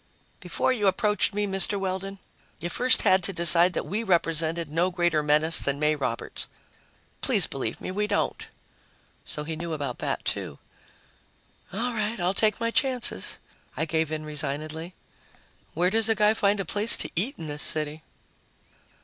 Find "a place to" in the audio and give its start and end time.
16.59-17.11